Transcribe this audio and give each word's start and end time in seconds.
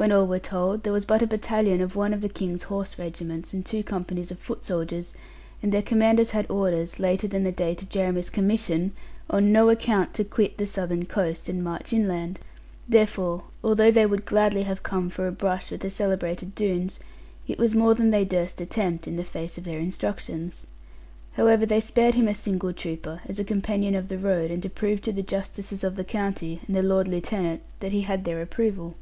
When 0.00 0.12
all 0.12 0.28
were 0.28 0.38
told, 0.38 0.84
there 0.84 0.92
was 0.92 1.04
but 1.04 1.22
a 1.22 1.26
battalion 1.26 1.80
of 1.80 1.96
one 1.96 2.14
of 2.14 2.20
the 2.20 2.28
King's 2.28 2.62
horse 2.62 3.00
regiments, 3.00 3.52
and 3.52 3.66
two 3.66 3.82
companies 3.82 4.30
of 4.30 4.38
foot 4.38 4.64
soldiers; 4.64 5.12
and 5.60 5.72
their 5.72 5.82
commanders 5.82 6.30
had 6.30 6.48
orders, 6.48 7.00
later 7.00 7.26
than 7.26 7.42
the 7.42 7.50
date 7.50 7.82
of 7.82 7.88
Jeremy's 7.88 8.30
commission, 8.30 8.92
on 9.28 9.50
no 9.50 9.70
account 9.70 10.14
to 10.14 10.22
quit 10.22 10.56
the 10.56 10.68
southern 10.68 11.06
coast, 11.06 11.48
and 11.48 11.64
march 11.64 11.92
inland. 11.92 12.38
Therefore, 12.88 13.42
although 13.64 13.90
they 13.90 14.06
would 14.06 14.24
gladly 14.24 14.62
have 14.62 14.84
come 14.84 15.10
for 15.10 15.26
a 15.26 15.32
brush 15.32 15.72
with 15.72 15.80
the 15.80 15.90
celebrated 15.90 16.54
Doones, 16.54 17.00
it 17.48 17.58
was 17.58 17.74
more 17.74 17.96
than 17.96 18.10
they 18.10 18.24
durst 18.24 18.60
attempt, 18.60 19.08
in 19.08 19.16
the 19.16 19.24
face 19.24 19.58
of 19.58 19.64
their 19.64 19.80
instructions. 19.80 20.64
However, 21.32 21.66
they 21.66 21.80
spared 21.80 22.14
him 22.14 22.28
a 22.28 22.34
single 22.34 22.72
trooper, 22.72 23.20
as 23.28 23.40
a 23.40 23.44
companion 23.44 23.96
of 23.96 24.06
the 24.06 24.18
road, 24.18 24.52
and 24.52 24.62
to 24.62 24.70
prove 24.70 25.02
to 25.02 25.12
the 25.12 25.22
justices 25.22 25.82
of 25.82 25.96
the 25.96 26.04
county, 26.04 26.60
and 26.68 26.76
the 26.76 26.84
lord 26.84 27.08
lieutenant, 27.08 27.62
that 27.80 27.90
he 27.90 28.02
had 28.02 28.24
their 28.24 28.40
approval. 28.40 28.94